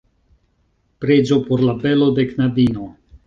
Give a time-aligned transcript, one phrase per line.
[1.03, 2.89] Preĝo por la belo de knabino.